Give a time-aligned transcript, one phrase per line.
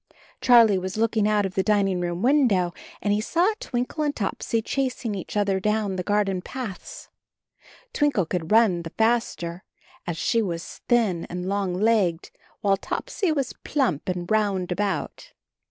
[0.41, 4.59] Charlie was looking out of the dining room window, and he saw Twinkle and Topsy
[4.59, 7.09] chasing each other down the garden paths.
[7.93, 9.63] Twinkle could run the faster,
[10.07, 15.33] as she was thin and long legged, while Topsy was plump and round about.